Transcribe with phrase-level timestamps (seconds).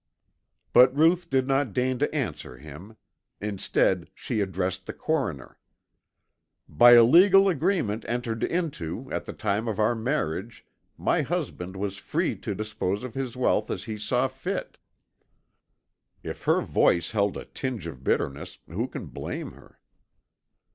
[0.73, 2.97] But Ruth did not deign to answer him.
[3.39, 5.59] Instead she addressed the coroner.
[6.67, 10.65] "By a legal agreement entered into at the time of our marriage
[10.97, 14.79] my husband was free to dispose of his wealth as he saw fit."
[16.23, 19.77] If her voice held a tinge of bitterness who can blame her?